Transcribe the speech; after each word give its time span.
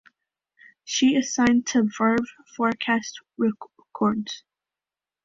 She 0.83 1.09
is 1.15 1.31
signed 1.35 1.67
to 1.73 1.87
Verve 1.95 2.25
Forecast 2.57 3.19
Records. 3.37 4.41